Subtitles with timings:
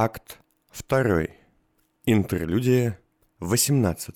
[0.00, 0.38] Акт
[0.88, 1.26] 2.
[2.06, 3.00] Интерлюдия
[3.40, 4.14] 18.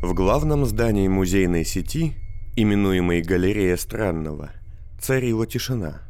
[0.00, 2.14] В главном здании музейной сети,
[2.56, 4.52] именуемой Галерея Странного,
[4.98, 6.00] царила тишина.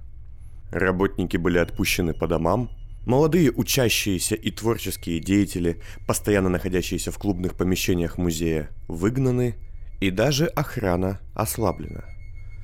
[0.71, 2.71] Работники были отпущены по домам,
[3.05, 9.57] молодые учащиеся и творческие деятели, постоянно находящиеся в клубных помещениях музея, выгнаны,
[10.01, 12.05] и даже охрана ослаблена.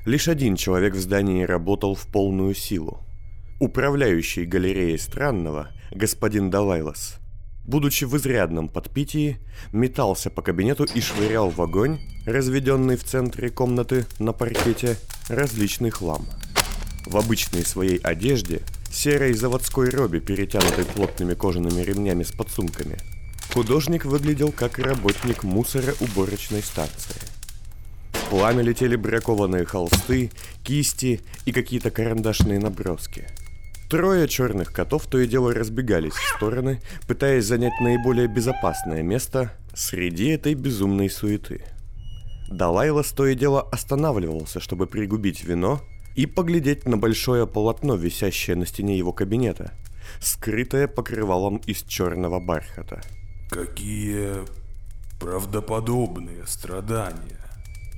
[0.07, 3.01] Лишь один человек в здании работал в полную силу–
[3.61, 7.19] Управляющий галереей Странного, господин Далайлас,
[7.65, 9.39] будучи в изрядном подпитии,
[9.73, 14.97] метался по кабинету и швырял в огонь, разведенный в центре комнаты на паркете,
[15.29, 16.27] различный хлам.
[17.07, 22.99] В обычной своей одежде, серой заводской робе, перетянутой плотными кожаными ремнями с подсумками,
[23.53, 27.23] художник выглядел как работник мусороуборочной станции.
[28.31, 30.33] Пламя летели бракованные холсты,
[30.65, 33.29] кисти и какие-то карандашные наброски–
[33.95, 40.31] Трое черных котов то и дело разбегались в стороны, пытаясь занять наиболее безопасное место среди
[40.31, 41.63] этой безумной суеты.
[42.49, 45.81] Далайла то и дело останавливался, чтобы пригубить вино
[46.17, 49.71] и поглядеть на большое полотно, висящее на стене его кабинета,
[50.21, 53.01] скрытое покрывалом из черного бархата.
[53.49, 54.45] Какие
[55.21, 57.39] правдоподобные страдания.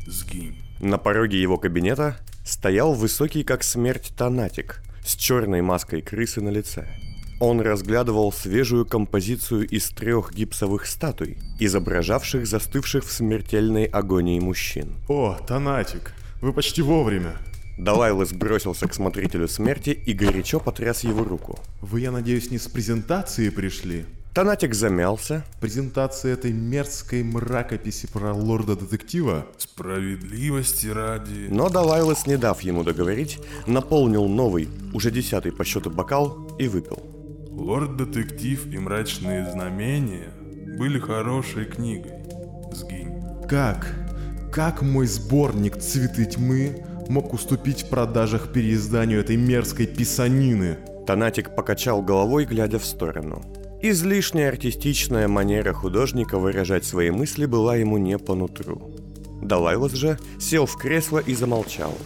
[0.07, 0.63] Сгинь.
[0.79, 6.87] На пороге его кабинета стоял высокий как смерть Танатик с черной маской крысы на лице.
[7.39, 14.95] Он разглядывал свежую композицию из трех гипсовых статуй, изображавших застывших в смертельной агонии мужчин.
[15.09, 17.37] О, Танатик, вы почти вовремя.
[17.79, 21.59] Далайлас бросился к смотрителю смерти и горячо потряс его руку.
[21.83, 24.07] Вы, я надеюсь, не с презентации пришли?
[24.37, 25.43] Танатик замялся.
[25.63, 29.47] Презентация этой мерзкой мракописи про лорда-детектива?
[29.57, 31.47] Справедливости ради.
[31.49, 37.03] Но Далайлас, не дав ему договорить, наполнил новый, уже десятый по счету бокал и выпил.
[37.49, 40.29] Лорд-детектив и мрачные знамения
[40.79, 42.13] были хорошей книгой.
[42.75, 43.15] Сгинь.
[43.49, 43.91] Как?
[44.53, 50.77] Как мой сборник «Цветы тьмы» мог уступить в продажах переизданию этой мерзкой писанины?
[51.07, 53.43] Танатик покачал головой, глядя в сторону.
[53.89, 58.91] Излишне артистичная манера художника выражать свои мысли была ему не по нутру.
[59.41, 61.97] Далайлас же сел в кресло и замолчал.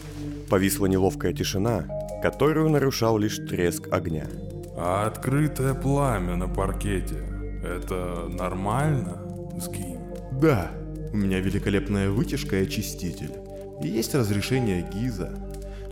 [0.50, 1.86] Повисла неловкая тишина,
[2.22, 4.26] которую нарушал лишь треск огня.
[4.76, 7.24] А открытое пламя на паркете–
[7.64, 9.22] это нормально,
[9.58, 10.00] Сгинь?
[10.32, 10.72] Да,
[11.14, 13.32] у меня великолепная вытяжка и очиститель.
[13.82, 15.32] И есть разрешение ГИЗа.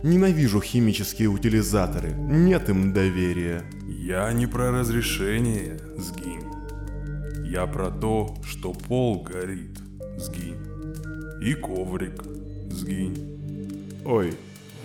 [0.01, 2.11] Ненавижу химические утилизаторы.
[2.13, 3.65] Нет им доверия.
[3.85, 6.45] Я не про разрешение, сгинь.
[7.45, 9.77] Я про то, что пол горит,
[10.17, 10.55] сгинь.
[11.41, 12.23] И коврик,
[12.71, 14.01] сгинь.
[14.05, 14.37] Ой.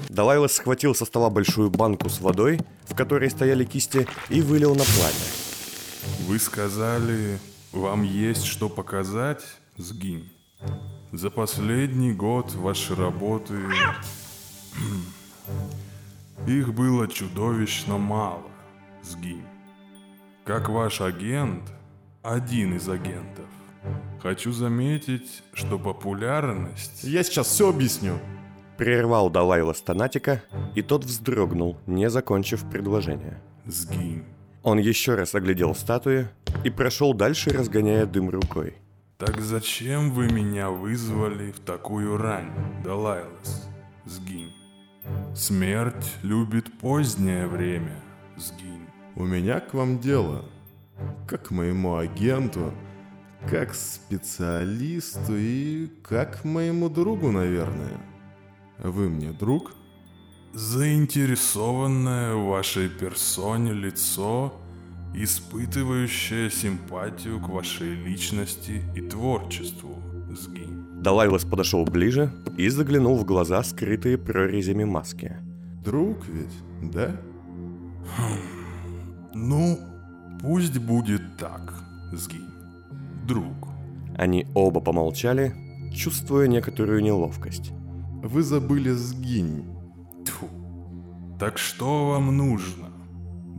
[0.09, 4.83] Далайлас схватил со стола большую банку с водой, в которой стояли кисти, и вылил на
[4.83, 6.27] пламя.
[6.27, 7.39] Вы сказали,
[7.73, 9.43] вам есть что показать,
[9.77, 10.29] сгинь.
[11.13, 13.55] За последний год ваши работы
[16.47, 18.51] их было чудовищно мало,
[19.03, 19.45] сгинь.
[20.45, 21.63] Как ваш агент,
[22.23, 23.47] один из агентов.
[24.23, 27.05] Хочу заметить, что популярность...
[27.05, 28.19] Я сейчас все объясню.
[28.77, 30.43] Прервал Далайла Станатика,
[30.75, 33.41] и тот вздрогнул, не закончив предложение.
[33.67, 34.25] Сгинь.
[34.63, 36.29] Он еще раз оглядел статуи
[36.65, 38.75] и прошел дальше, разгоняя дым рукой.
[39.19, 42.51] Так зачем вы меня вызвали в такую рань,
[42.83, 43.69] Далайлас?
[44.07, 44.53] Сгинь.
[45.35, 48.01] Смерть любит позднее время,
[48.37, 48.87] сгинь.
[49.17, 50.45] У меня к вам дело.
[51.27, 52.73] Как к моему агенту,
[53.49, 58.01] как специалисту и как моему другу, наверное.
[58.79, 59.73] Вы мне друг?
[60.53, 64.55] Заинтересованное в вашей персоне лицо,
[65.15, 70.01] испытывающее симпатию к вашей личности и творчеству,
[70.31, 70.84] сгинь.
[71.05, 75.37] Далайлас подошел ближе и заглянул в глаза, скрытые прорезями маски.
[75.85, 77.15] Друг ведь, да?
[78.17, 78.39] Хм.
[79.35, 79.79] Ну,
[80.41, 81.75] пусть будет так,
[82.11, 82.49] сгинь.
[83.29, 83.69] Друг.
[84.17, 85.55] Они оба помолчали,
[85.93, 87.73] чувствуя некоторую неловкость.
[88.23, 89.67] Вы забыли сгинь.
[90.25, 90.49] Тьфу.
[91.39, 92.89] Так что вам нужно,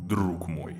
[0.08, 0.76] друг мой?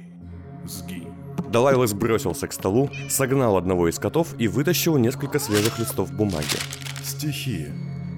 [0.66, 1.14] Сгинь.
[1.56, 6.58] Далайлас бросился к столу, согнал одного из котов и вытащил несколько свежих листов бумаги.
[7.02, 7.68] Стихи.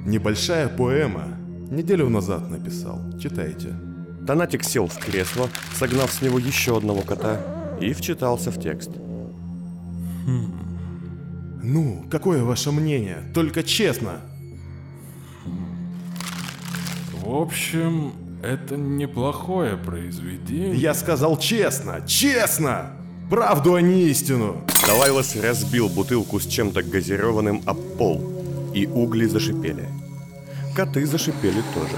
[0.07, 1.38] Небольшая поэма.
[1.69, 3.00] Неделю назад написал.
[3.22, 3.75] Читайте.
[4.22, 7.39] Донатик сел в кресло, согнав с него еще одного кота,
[7.80, 8.89] и вчитался в текст.
[10.25, 11.60] Хм.
[11.62, 13.31] Ну, какое ваше мнение?
[13.36, 14.22] Только честно.
[17.24, 20.75] В общем, Это неплохое произведение.
[20.75, 22.98] Я сказал честно, честно!
[23.29, 24.62] Правду, а не истину!
[24.88, 29.89] Далайлас разбил бутылку с чем-то газированным об пол, и угли зашипели.
[30.74, 31.97] Коты зашипели тоже.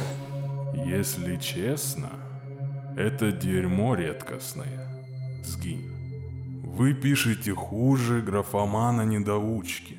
[0.88, 2.10] Если честно,
[2.98, 5.04] это дерьмо редкостное.
[5.46, 5.86] Сгинь.
[6.64, 9.98] Вы пишете хуже графомана-недоучки.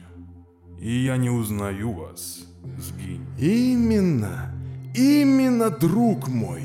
[0.81, 2.41] И я не узнаю вас.
[2.79, 3.25] Сгинь.
[3.39, 4.53] Именно,
[4.97, 6.63] именно, друг мой.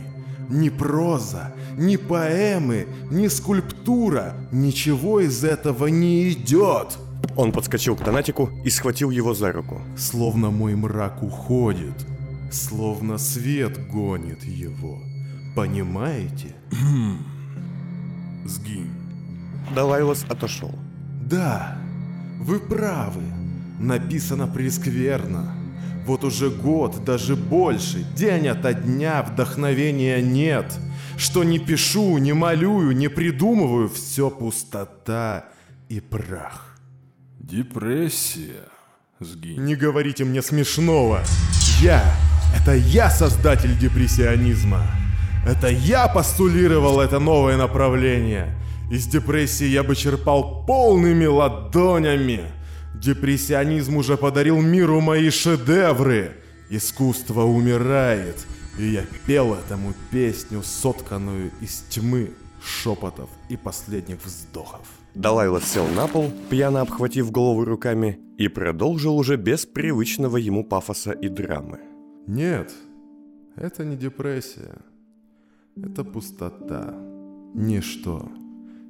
[0.49, 6.97] Ни проза, ни поэмы, ни скульптура, ничего из этого не идет.
[7.35, 9.81] Он подскочил к Донатику и схватил его за руку.
[9.97, 12.05] Словно мой мрак уходит,
[12.51, 15.01] словно свет гонит его.
[15.55, 16.53] Понимаете?
[18.45, 18.91] Сгинь.
[19.73, 20.71] Далайлас отошел.
[21.21, 21.77] Да,
[22.39, 23.23] вы правы.
[23.79, 25.53] Написано прескверно.
[26.05, 30.65] Вот уже год, даже больше, день ото дня вдохновения нет.
[31.17, 35.45] Что не пишу, не малюю, не придумываю, все пустота
[35.89, 36.77] и прах.
[37.39, 38.65] Депрессия.
[39.19, 39.63] Сгинь.
[39.63, 41.23] Не говорите мне смешного.
[41.81, 42.03] Я,
[42.55, 44.85] это я создатель депрессионизма.
[45.47, 48.55] Это я постулировал это новое направление.
[48.91, 52.41] Из депрессии я бы черпал полными ладонями.
[53.01, 56.31] Депрессионизм уже подарил миру мои шедевры.
[56.69, 58.37] Искусство умирает,
[58.79, 62.31] и я пел этому песню, сотканную из тьмы,
[62.63, 64.87] шепотов и последних вздохов.
[65.13, 71.11] Далайлас сел на пол, пьяно обхватив голову руками, и продолжил уже без привычного ему пафоса
[71.11, 71.79] и драмы.
[72.27, 72.71] Нет,
[73.55, 74.77] это не депрессия.
[75.77, 76.93] Это пустота.
[77.53, 78.29] Ничто.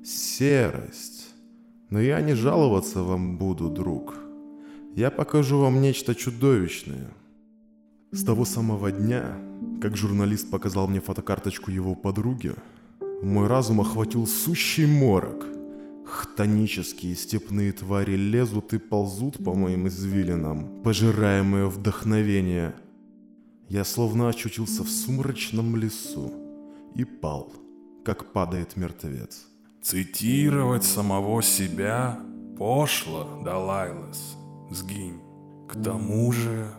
[0.04, 1.35] Серость.
[1.90, 4.16] Но я не жаловаться вам буду, друг.
[4.96, 7.14] Я покажу вам нечто чудовищное.
[8.12, 9.38] С того самого дня,
[9.82, 12.54] как журналист показал мне фотокарточку его подруги,
[13.22, 15.46] мой разум охватил сущий морок.
[16.06, 22.76] Хтонические степные твари лезут и ползут по моим извилинам, пожираемые вдохновение.
[23.70, 26.32] Я словно очутился в сумрачном лесу
[26.96, 27.52] и пал,
[28.04, 29.48] как падает мертвец.
[29.86, 32.18] Цитировать самого себя
[32.58, 34.36] пошло, Далайлас.
[34.72, 35.22] Сгинь.
[35.70, 36.72] К тому же,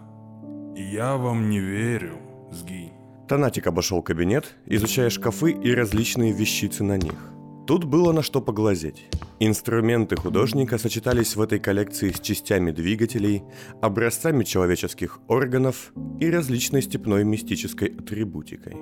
[0.74, 2.18] я вам не верю.
[2.50, 2.90] Сгинь.
[3.28, 7.32] Танатик обошел кабинет, изучая шкафы и различные вещицы на них.
[7.68, 9.06] Тут было на что поглазеть.
[9.38, 13.44] Инструменты художника сочетались в этой коллекции с частями двигателей,
[13.80, 18.76] образцами человеческих органов и различной степной мистической атрибутикой.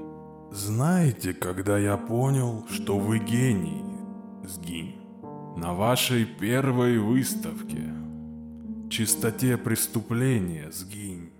[0.50, 3.93] Знаете, когда я понял, что вы гений,
[4.48, 4.96] сгинь,
[5.56, 7.92] на вашей первой выставке,
[8.90, 11.30] чистоте преступления, сгинь,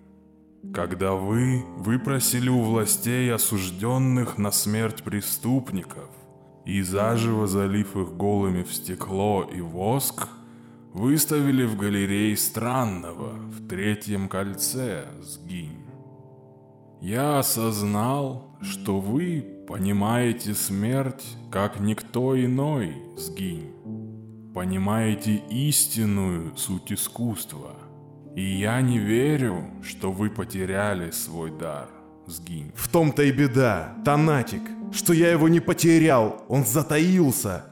[0.72, 6.08] когда вы выпросили у властей осужденных на смерть преступников
[6.64, 10.28] и заживо залив их голыми в стекло и воск,
[10.92, 15.84] выставили в галерее странного в третьем кольце сгинь.
[17.00, 23.72] Я осознал, что вы понимаете смерть, как никто иной, сгинь.
[24.54, 27.72] Понимаете истинную суть искусства.
[28.36, 31.88] И я не верю, что вы потеряли свой дар,
[32.26, 32.72] сгинь.
[32.74, 34.62] В том-то и беда, Танатик,
[34.92, 37.64] что я его не потерял, он затаился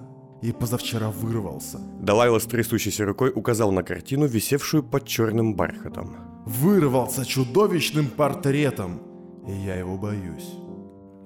[0.42, 1.78] и позавчера вырвался.
[2.00, 6.16] Далайлас трясущейся рукой указал на картину, висевшую под черным бархатом.
[6.46, 9.00] Вырвался чудовищным портретом,
[9.46, 10.62] и я его боюсь.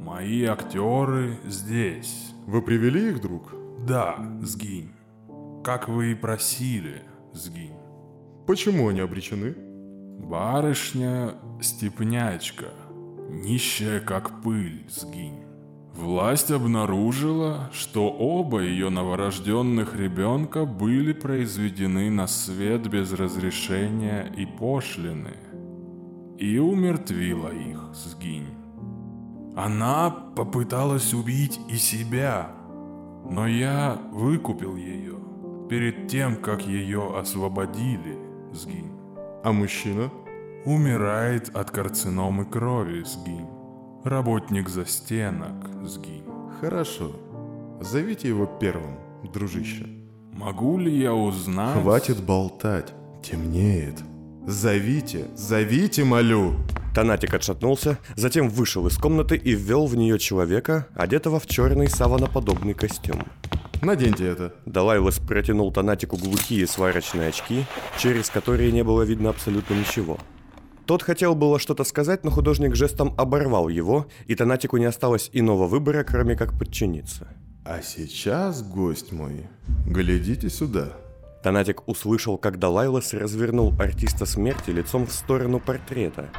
[0.07, 2.33] Мои актеры здесь.
[2.47, 3.53] Вы привели их, друг?
[3.85, 4.93] Да, сгинь.
[5.65, 7.75] Как вы и просили, сгинь.
[8.47, 9.57] Почему они обречены?
[10.21, 12.67] Барышня степнячка,
[13.29, 15.43] нищая как пыль, сгинь.
[15.93, 25.35] Власть обнаружила, что оба ее новорожденных ребенка были произведены на свет без разрешения и пошлины.
[26.39, 28.56] И умертвила их, сгинь.
[29.57, 32.51] Она попыталась убить и себя,
[33.25, 35.15] но я выкупил ее
[35.71, 38.19] перед тем, как ее освободили,
[38.53, 38.93] сгинь.
[39.43, 40.11] А мужчина?
[40.67, 43.49] Умирает от карциномы крови, сгинь.
[44.05, 46.25] Работник за стенок, сгинь.
[46.61, 47.13] Хорошо.
[47.81, 48.99] Зовите его первым,
[49.33, 49.87] дружище.
[50.33, 51.81] Могу ли я узнать...
[51.81, 52.93] Хватит болтать.
[53.23, 54.03] Темнеет.
[54.47, 56.57] Зовите, зовите, молю.
[56.97, 62.73] Танатик отшатнулся, затем вышел из комнаты и ввел в нее человека, одетого в черный саваноподобный
[62.73, 63.23] костюм.
[63.83, 64.55] Наденьте это.
[64.65, 67.67] Далайлас протянул Танатику глухие сварочные очки,
[67.99, 70.17] через которые не было видно абсолютно ничего.
[70.87, 75.67] Тот хотел было что-то сказать, но художник жестом оборвал его, и Танатику не осталось иного
[75.67, 77.29] выбора, кроме как подчиниться.
[77.67, 79.49] А сейчас, гость мой,
[79.85, 80.95] глядите сюда.
[81.43, 86.31] Танатик услышал, как Далайлас развернул артиста смерти лицом в сторону портрета.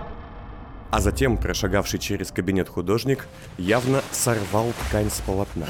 [0.89, 3.27] А затем, прошагавший через кабинет художник,
[3.57, 5.67] явно сорвал ткань с полотна.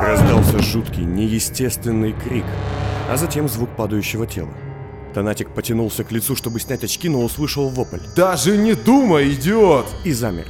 [0.00, 2.44] Раздался жуткий, неестественный крик,
[3.08, 4.52] а затем звук падающего тела.
[5.14, 8.00] Танатик потянулся к лицу, чтобы снять очки, но услышал вопль.
[8.14, 9.86] Даже не думай, идиот!
[10.04, 10.46] И замер.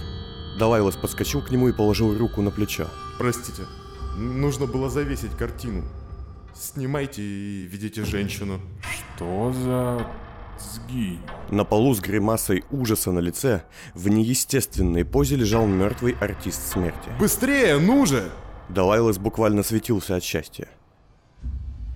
[0.59, 2.89] Далайлас подскочил к нему и положил руку на плечо.
[3.19, 3.63] Простите,
[4.17, 5.85] нужно было завесить картину.
[6.55, 8.61] Снимайте и видите женщину.
[9.17, 10.07] Что за...
[10.59, 11.21] Сгинь.
[11.51, 13.63] На полу с гримасой ужаса на лице
[13.95, 17.11] в неестественной позе лежал мертвый артист смерти.
[17.19, 18.31] Быстрее, ну же!
[18.69, 20.69] Далайлас буквально светился от счастья.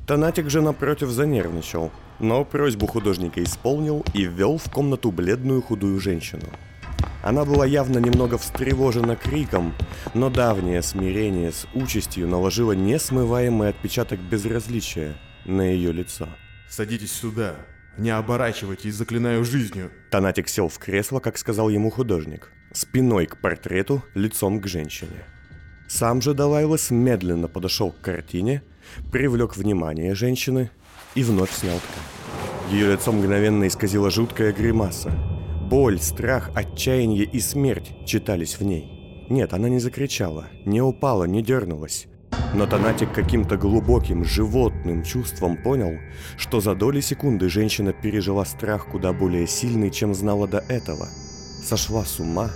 [0.06, 6.46] Танатик же напротив занервничал, но просьбу художника исполнил и ввел в комнату бледную худую женщину.
[7.22, 9.74] Она была явно немного встревожена криком,
[10.14, 16.28] но давнее смирение с участью наложило несмываемый отпечаток безразличия на ее лицо.
[16.68, 17.56] Садитесь сюда.
[17.98, 19.90] Не оборачивайтесь, заклинаю жизнью.
[20.10, 25.24] Танатик сел в кресло, как сказал ему художник, спиной к портрету, лицом к женщине.
[25.88, 28.62] Сам же Далайлас медленно подошел к картине,
[29.10, 30.70] привлек внимание женщины
[31.14, 32.72] и вновь снял ткань.
[32.72, 35.10] Ее лицо мгновенно исказила жуткая гримаса.
[35.68, 39.26] Боль, страх, отчаяние и смерть читались в ней.
[39.28, 42.06] Нет, она не закричала, не упала, не дернулась.
[42.54, 45.98] Но Танатик каким-то глубоким, животным чувством понял,
[46.36, 51.08] что за доли секунды женщина пережила страх куда более сильный, чем знала до этого.
[51.64, 52.50] Сошла с ума,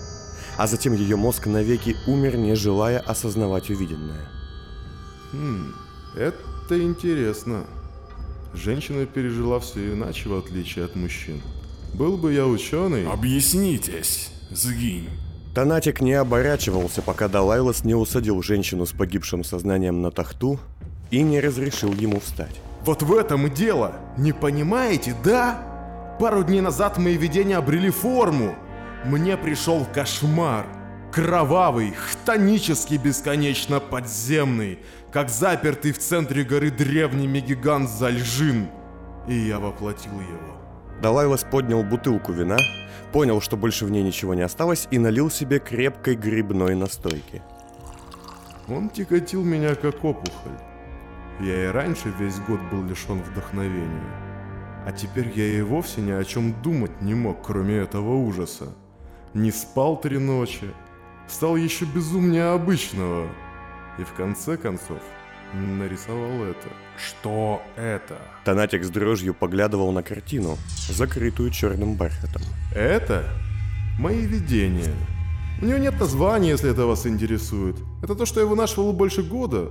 [0.56, 4.28] а затем ее мозг навеки умер, не желая осознавать увиденное.
[5.32, 5.74] Хм,
[6.16, 7.64] это интересно.
[8.52, 11.40] Женщина пережила все иначе, в отличие от мужчин.
[11.94, 13.06] Был бы я ученый...
[13.06, 15.08] Объяснитесь, сгинь.
[15.54, 20.58] Танатик не оборачивался, пока Далайлас не усадил женщину с погибшим сознанием на тахту
[21.12, 22.60] и не разрешил ему встать.
[22.84, 23.92] Вот в этом и дело.
[24.18, 26.16] Не понимаете, да?
[26.18, 28.56] Пару дней назад мои видения обрели форму.
[29.04, 30.66] Мне пришел кошмар.
[31.12, 34.80] Кровавый, хтонический, бесконечно подземный,
[35.12, 38.66] как запертый в центре горы древний гигант Зальжин.
[39.28, 40.63] И я воплотил его.
[41.02, 42.58] Далайлас поднял бутылку вина,
[43.12, 47.42] понял, что больше в ней ничего не осталось, и налил себе крепкой грибной настойки.
[48.68, 50.58] Он тяготил меня как опухоль.
[51.40, 54.24] Я и раньше весь год был лишен вдохновения.
[54.86, 58.74] А теперь я и вовсе ни о чем думать не мог, кроме этого ужаса.
[59.32, 60.70] Не спал три ночи,
[61.26, 63.28] стал еще безумнее обычного.
[63.98, 64.98] И в конце концов
[65.54, 66.68] нарисовал это.
[66.96, 68.18] Что это?
[68.44, 70.58] Танатик с дрожью поглядывал на картину,
[70.88, 72.42] закрытую черным бархатом.
[72.74, 73.24] Это
[73.98, 74.94] мои видения.
[75.62, 77.76] У нее нет названия, если это вас интересует.
[78.02, 79.70] Это то, что я вынашивал больше года.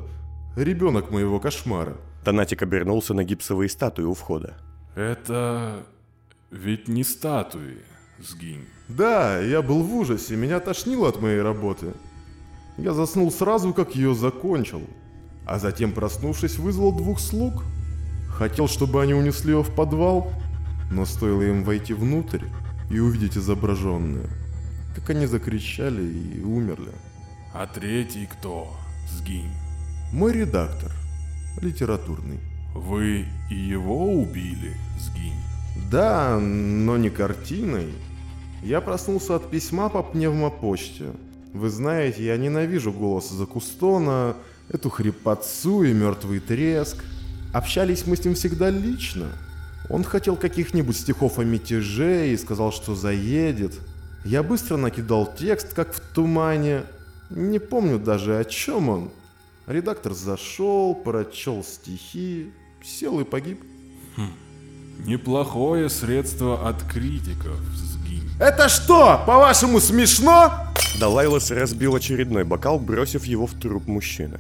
[0.56, 1.98] Ребенок моего кошмара.
[2.24, 4.56] Танатик обернулся на гипсовые статуи у входа.
[4.96, 5.84] Это
[6.52, 7.80] ведь не статуи,
[8.20, 8.66] сгинь.
[8.88, 11.94] Да, я был в ужасе, меня тошнило от моей работы.
[12.78, 14.82] Я заснул сразу, как ее закончил.
[15.46, 17.64] А затем, проснувшись, вызвал двух слуг.
[18.30, 20.32] Хотел, чтобы они унесли его в подвал,
[20.92, 22.46] но стоило им войти внутрь
[22.90, 24.28] и увидеть изображенное,
[24.96, 26.92] как они закричали и умерли.
[27.54, 28.68] А третий кто?
[29.10, 29.52] Сгинь.
[30.12, 30.92] Мой редактор,
[31.62, 32.40] литературный.
[32.74, 35.40] Вы и его убили, сгинь?
[35.92, 37.94] Да, но не картиной.
[38.64, 41.12] Я проснулся от письма по пневмопочте.
[41.54, 44.36] Вы знаете, я ненавижу голос Закустона,
[44.70, 46.98] эту хрипотцу и мертвый треск.
[47.54, 49.28] Общались мы с ним всегда лично.
[49.90, 53.74] Он хотел каких-нибудь стихов о мятеже и сказал, что заедет.
[54.26, 56.84] Я быстро накидал текст, как в тумане.
[57.30, 59.12] Не помню даже, о чем он.
[59.68, 62.52] Редактор зашел, прочел стихи,
[62.84, 63.62] сел и погиб.
[65.06, 68.30] Неплохое средство от критиков, сгинь.
[68.40, 70.73] Это что, по-вашему, смешно?
[71.00, 74.40] Далайлас разбил очередной бокал, бросив его в труп мужчины.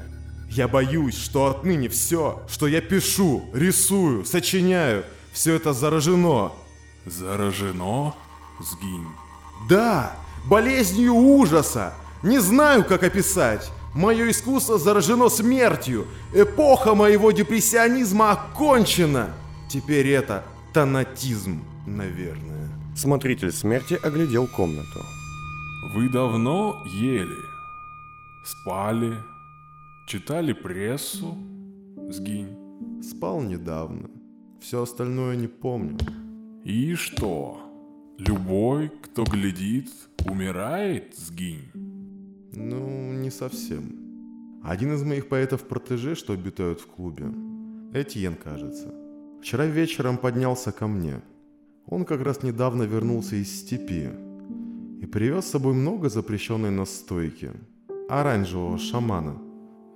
[0.50, 6.52] Я боюсь, что отныне все, что я пишу, рисую, сочиняю, все это заражено.
[7.06, 8.14] Заражено?
[8.60, 9.08] Сгинь.
[9.68, 11.96] Да, болезнью ужаса.
[12.22, 13.72] Не знаю, как описать.
[13.96, 16.08] Мое искусство заражено смертью.
[16.34, 19.34] Эпоха моего депрессионизма окончена.
[19.70, 22.70] Теперь это тонатизм, наверное.
[22.96, 25.04] Смотритель смерти оглядел комнату.
[25.92, 27.44] Вы давно ели?
[28.46, 29.18] Спали?
[30.08, 31.38] Читали прессу?
[32.10, 33.02] Сгинь.
[33.04, 34.10] Спал недавно.
[34.62, 36.00] Все остальное не помню.
[36.64, 37.60] И что?
[38.18, 39.90] Любой, кто глядит,
[40.26, 41.70] умирает, сгинь?
[42.54, 44.62] Ну, не совсем.
[44.64, 47.26] Один из моих поэтов-протеже, что обитают в клубе,
[47.94, 48.96] Этьен, кажется,
[49.42, 51.22] вчера вечером поднялся ко мне.
[51.86, 54.10] Он как раз недавно вернулся из степи
[55.04, 57.52] и привез с собой много запрещенной настойки
[58.08, 59.38] оранжевого шамана.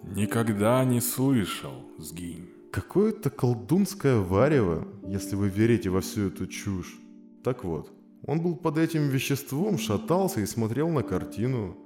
[0.03, 2.49] Никогда не слышал, сгинь.
[2.73, 6.99] Какое-то колдунское варево, если вы верите во всю эту чушь.
[7.41, 7.89] Так вот,
[8.25, 11.77] он был под этим веществом, шатался и смотрел на картину,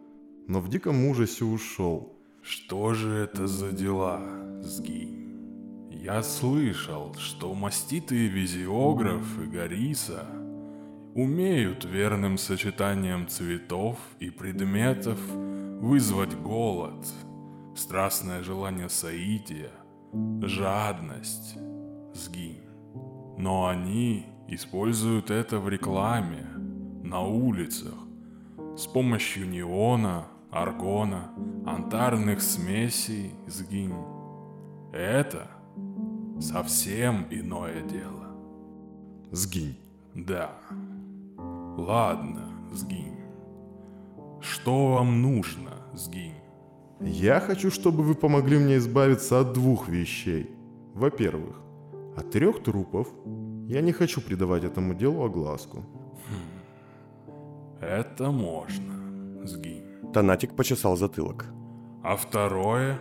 [0.47, 2.17] но в диком ужасе ушел.
[2.41, 4.19] Что же это за дела,
[4.63, 5.91] сгинь?
[5.91, 10.25] Я слышал, что маститые визиограф и Гориса
[11.15, 15.19] умеют верным сочетанием цветов и предметов
[15.79, 17.05] вызвать голод,
[17.75, 19.71] страстное желание соития,
[20.41, 21.57] жадность,
[22.13, 22.63] сгинь.
[23.37, 26.45] Но они используют это в рекламе,
[27.03, 27.95] на улицах,
[28.77, 31.31] с помощью неона, аргона,
[31.65, 33.95] антарных смесей, сгинь.
[34.93, 35.47] Это–
[36.39, 38.27] совсем иное дело.
[39.31, 39.77] Сгинь.
[40.13, 40.51] Да.
[41.77, 43.17] Ладно, сгинь.
[44.41, 46.35] Что вам нужно, сгинь?
[46.99, 50.49] Я хочу, чтобы вы помогли мне избавиться от двух вещей.
[50.93, 51.61] Во-первых,
[52.17, 53.07] от трех трупов.
[53.67, 55.83] Я не хочу придавать этому делу огласку.
[57.79, 59.85] Это можно, сгинь.
[60.13, 61.45] Танатик почесал затылок.
[62.03, 62.99] А второе?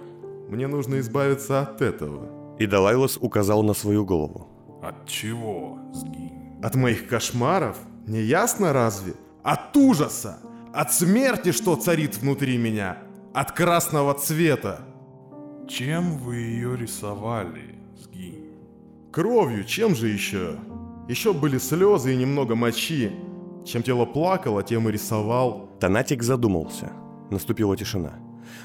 [0.49, 2.57] Мне нужно избавиться от этого.
[2.59, 4.47] И Далайлос указал на свою голову.
[4.83, 6.61] От чего, сгинь?
[6.63, 7.77] От моих кошмаров?
[8.07, 9.15] Не ясно разве?
[9.43, 10.39] От ужаса!
[10.73, 12.99] От смерти, что царит внутри меня!
[13.33, 14.81] От красного цвета!
[15.69, 18.51] Чем вы ее рисовали, сгинь?
[19.13, 20.57] Кровью, чем же еще?
[21.09, 23.13] Еще были слезы и немного мочи.
[23.65, 25.69] Чем тело плакало, тем и рисовал.
[25.79, 26.93] Танатик задумался.
[27.31, 28.13] Наступила тишина.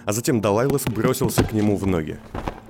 [0.05, 2.19] А затем Далайлос бросился к нему в ноги.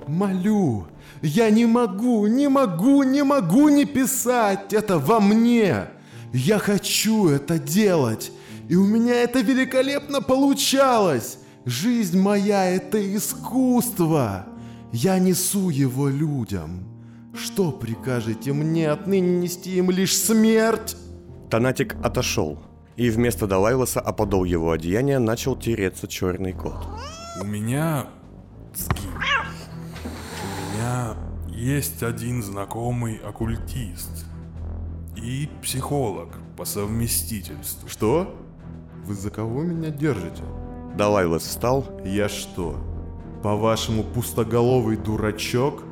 [0.06, 0.86] «Молю,
[1.22, 4.72] я не могу, не могу, не могу не писать.
[4.72, 5.88] Это во мне.
[6.32, 8.32] Я хочу это делать.
[8.68, 11.38] И у меня это великолепно получалось.
[11.64, 14.46] Жизнь моя– это искусство.
[14.92, 16.86] Я несу его людям.
[17.34, 20.96] Что прикажете мне отныне нести им лишь смерть?
[21.50, 22.58] Танатик отошел,
[22.96, 26.86] и вместо Далайлоса о подол его одеяния начал тереться черный кот.
[27.40, 28.06] У меня...
[28.74, 29.10] Сгинь
[30.86, 31.16] меня
[31.48, 34.25] есть один знакомый оккультист
[35.16, 37.88] и психолог по совместительству.
[37.88, 38.34] Что?
[39.04, 40.42] Вы за кого меня держите?
[40.96, 41.84] Далайлас встал.
[42.04, 42.76] Я что,
[43.42, 45.82] по-вашему пустоголовый дурачок?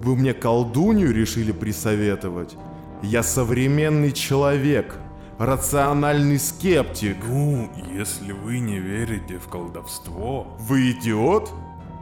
[0.00, 2.56] Вы мне колдунью решили присоветовать?
[3.02, 4.98] Я современный человек,
[5.38, 7.16] рациональный скептик.
[7.26, 10.46] Ну, если вы не верите в колдовство...
[10.60, 11.50] Вы идиот?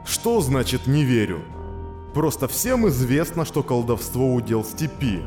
[0.05, 1.39] Что значит не верю?
[2.13, 5.21] Просто всем известно, что колдовство удел степи.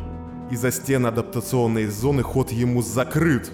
[0.52, 3.50] И за стены адаптационной зоны ход ему закрыт.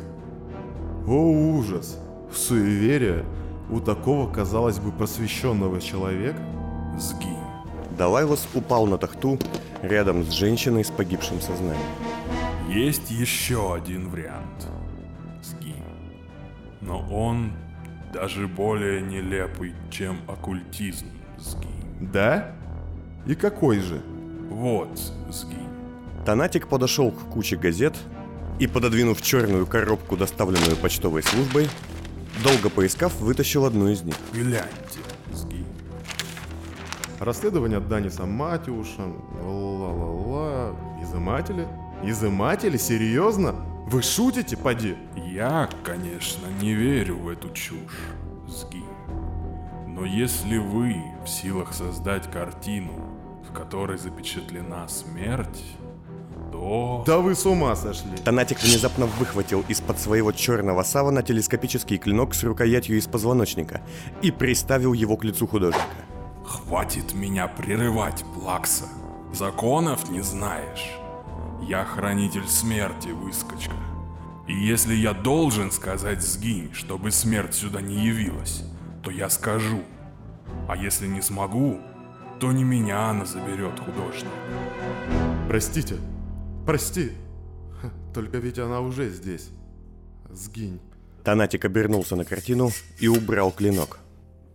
[1.06, 1.96] О ужас!
[2.34, 3.24] Суеверие
[3.70, 6.40] у такого, казалось бы, просвещенного человека?
[6.98, 7.38] Сгинь.
[7.96, 9.38] Далайлос упал на тахту
[9.80, 11.86] рядом с женщиной с погибшим сознанием.
[12.68, 14.66] Есть еще один вариант.
[15.40, 15.84] Сгинь.
[16.80, 17.52] Но он
[18.12, 21.06] даже более нелепый, чем оккультизм.
[21.38, 22.10] Сгинь.
[22.12, 22.56] Да?
[23.24, 24.02] И какой же?
[24.50, 24.98] Вот,
[25.30, 25.67] сгинь.
[26.28, 27.96] Танатик подошел к куче газет
[28.58, 31.70] и, пододвинув черную коробку, доставленную почтовой службой,
[32.44, 34.14] долго поискав, вытащил одну из них.
[34.34, 35.00] Гляньте,
[35.32, 35.64] сгинь.
[37.18, 39.04] Расследование Даниса Матюша,
[39.42, 41.66] ла-ла-ла, изыматели?
[42.04, 42.76] Изыматели?
[42.76, 43.52] Серьезно?
[43.86, 44.96] Вы шутите, поди?
[45.16, 48.10] Я, конечно, не верю в эту чушь,
[48.46, 48.84] сгинь.
[49.86, 52.92] Но если вы в силах создать картину,
[53.48, 55.64] в которой запечатлена смерть,
[56.50, 57.04] то...
[57.06, 58.16] Да вы с ума сошли!
[58.24, 63.80] Танатик внезапно выхватил из-под своего черного савана телескопический клинок с рукоятью из позвоночника
[64.22, 65.84] и приставил его к лицу художника.
[66.44, 68.84] Хватит меня прерывать, Плакса.
[69.32, 70.90] Законов не знаешь.
[71.62, 73.74] Я хранитель смерти, выскочка.
[74.46, 78.64] И если я должен сказать «сгинь», чтобы смерть сюда не явилась,
[79.02, 79.82] то я скажу.
[80.66, 81.78] А если не смогу,
[82.40, 84.30] то не меня она заберет художник.
[85.48, 85.96] Простите,
[86.68, 87.12] прости.
[88.12, 89.48] Только ведь она уже здесь.
[90.28, 90.80] Сгинь.
[91.24, 94.00] Танатик обернулся на картину и убрал клинок.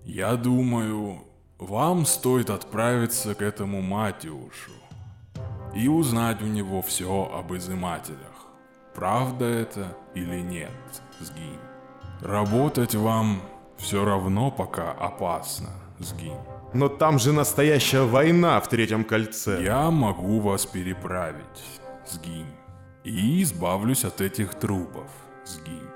[0.06, 1.24] Я думаю,
[1.58, 4.72] вам стоит отправиться к этому Матюшу
[5.76, 8.48] и узнать у него все об изымателях.
[8.94, 11.60] правда это или нет, сгинь.
[12.22, 13.42] Работать вам
[13.78, 16.38] все равно пока опасно, сгинь.
[16.74, 19.64] Но там же настоящая война в третьем кольце.
[19.64, 21.64] Я могу вас переправить,
[22.08, 22.54] сгинь.
[23.04, 25.10] И избавлюсь от этих трупов,
[25.46, 25.90] сгинь.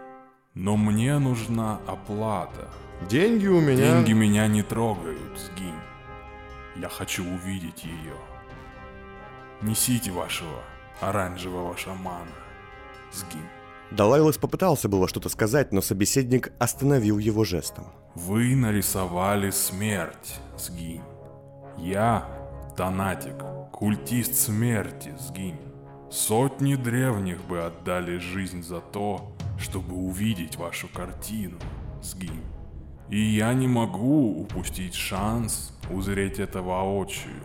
[0.54, 2.70] Но мне нужна оплата.
[3.10, 3.94] Деньги у меня...
[3.94, 5.74] Деньги меня не трогают, сгинь.
[6.76, 8.16] Я хочу увидеть ее.
[9.62, 10.64] Несите вашего
[11.02, 12.28] оранжевого шамана,
[13.12, 13.42] сгинь.
[13.92, 17.86] Далайлас попытался было что-то сказать, но собеседник остановил его жестом.
[18.16, 21.04] Вы нарисовали смерть, сгинь.
[21.78, 22.28] Я
[22.78, 25.58] Танатик, культист смерти, сгинь.
[26.10, 31.58] Сотни древних бы отдали жизнь за то, чтобы увидеть вашу картину,
[32.02, 32.44] сгинь.
[33.10, 37.44] И я не могу упустить шанс узреть это воочию,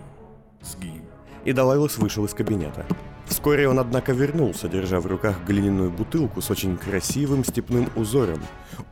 [0.61, 1.03] сгинь.
[1.45, 2.87] И Далайлас вышел из кабинета.
[3.27, 8.41] Вскоре он, однако, вернулся, держа в руках глиняную бутылку с очень красивым степным узором,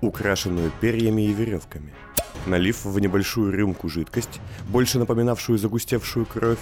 [0.01, 1.95] украшенную перьями и веревками.
[2.47, 6.59] Налив в небольшую рюмку жидкость, больше напоминавшую загустевшую кровь,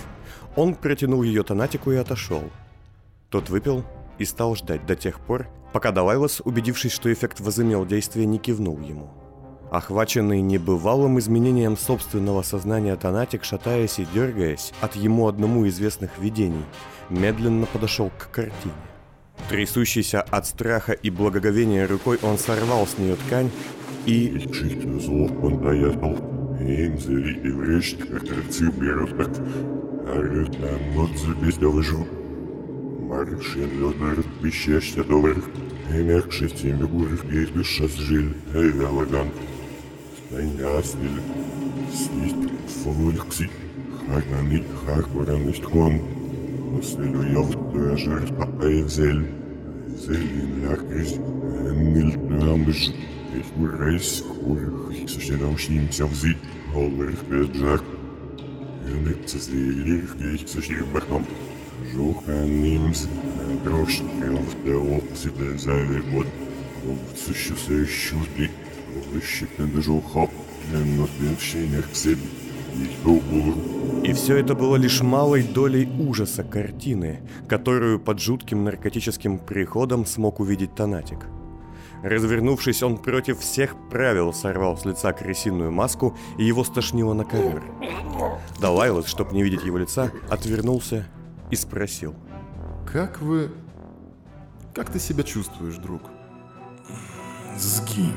[0.56, 2.42] он протянул ее Танатику и отошел.
[3.30, 3.84] Тот выпил
[4.18, 8.80] и стал ждать до тех пор, пока Далайлас, убедившись, что эффект возымел действие, не кивнул
[8.80, 9.10] ему.
[9.70, 16.64] Охваченный небывалым изменением собственного сознания Танатик, шатаясь и дергаясь от ему одному известных видений,
[17.10, 18.72] медленно подошел к картине.
[19.50, 23.50] Трясущийся от страха и благоговения рукой он сорвал с нее ткань
[24.06, 24.48] и...
[33.17, 33.17] жу.
[33.17, 35.37] Маршин лёднер пищаща доллар.
[35.93, 38.33] И мягче теми бурых есть душа сжиль.
[38.53, 39.29] Эй, велоган.
[40.27, 41.21] Стайнястель.
[41.91, 42.49] Снist
[42.83, 43.49] фолкси.
[44.07, 46.01] Хагнани хагбаранист кон.
[46.71, 49.27] Мыслю я в той жертва Эйзель.
[49.97, 51.17] Зелин лякрис.
[51.17, 52.91] Нильт намыш.
[53.35, 56.35] Ich reis, hoor, ik zou je nou zien, zelf zie,
[56.73, 57.23] al erg
[69.20, 70.30] shit en de zo hop,
[70.72, 72.18] en nog ben je niet gezien.
[72.82, 73.54] Ich думаю,
[74.04, 80.40] И все это было лишь малой долей ужаса картины, которую под жутким наркотическим приходом смог
[80.40, 81.26] увидеть Танатик.
[82.02, 87.62] Развернувшись, он против всех правил сорвал с лица крысиную маску, и его стошнило на ковер.
[88.60, 91.06] Далайлас, чтоб не видеть его лица, отвернулся
[91.50, 92.14] и спросил.
[92.86, 93.50] Как вы...
[94.74, 96.02] Как ты себя чувствуешь, друг?
[97.56, 98.14] Сгинь.